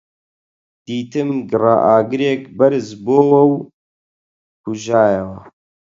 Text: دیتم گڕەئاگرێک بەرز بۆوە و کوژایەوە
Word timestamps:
دیتم 0.85 1.29
گڕەئاگرێک 1.49 2.41
بەرز 2.57 2.87
بۆوە 3.05 3.41
و 3.49 3.53
کوژایەوە 4.63 5.39